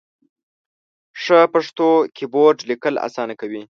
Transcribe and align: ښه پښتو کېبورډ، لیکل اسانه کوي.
ښه 1.21 1.39
پښتو 1.53 1.89
کېبورډ، 2.15 2.57
لیکل 2.71 2.95
اسانه 3.07 3.33
کوي. 3.41 3.59